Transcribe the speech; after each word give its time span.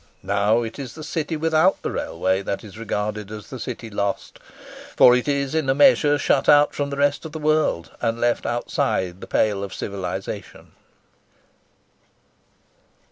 Now 0.23 0.63
it 0.63 0.79
is 0.79 0.95
the 0.95 1.03
city 1.03 1.37
without 1.37 1.79
the 1.83 1.91
railway 1.91 2.41
that 2.41 2.63
is 2.63 2.75
regarded 2.75 3.29
as 3.29 3.51
the 3.51 3.59
"city 3.59 3.87
lost;" 3.91 4.39
for 4.97 5.15
it 5.15 5.27
is 5.27 5.53
in 5.53 5.69
a 5.69 5.75
measure 5.75 6.17
shut 6.17 6.49
out 6.49 6.73
from 6.73 6.89
the 6.89 6.97
rest 6.97 7.23
of 7.23 7.33
the 7.33 7.37
world, 7.37 7.91
and 8.01 8.19
left 8.19 8.47
outside 8.47 9.21
the 9.21 9.27
pale 9.27 9.63
of 9.63 9.75
civilisation. 9.75 10.71